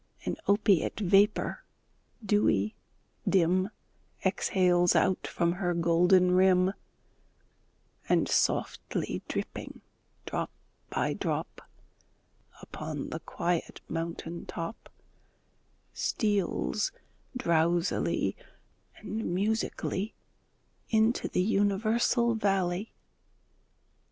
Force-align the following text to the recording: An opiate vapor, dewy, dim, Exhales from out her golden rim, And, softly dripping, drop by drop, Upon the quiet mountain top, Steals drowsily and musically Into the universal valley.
An 0.25 0.35
opiate 0.47 0.99
vapor, 0.99 1.63
dewy, 2.25 2.73
dim, 3.29 3.69
Exhales 4.25 4.93
from 4.93 5.53
out 5.53 5.57
her 5.59 5.75
golden 5.75 6.31
rim, 6.31 6.73
And, 8.09 8.27
softly 8.27 9.21
dripping, 9.27 9.81
drop 10.25 10.49
by 10.89 11.13
drop, 11.13 11.61
Upon 12.63 13.09
the 13.11 13.19
quiet 13.19 13.79
mountain 13.87 14.47
top, 14.47 14.89
Steals 15.93 16.91
drowsily 17.37 18.35
and 18.97 19.23
musically 19.35 20.15
Into 20.89 21.27
the 21.27 21.43
universal 21.43 22.33
valley. 22.33 22.91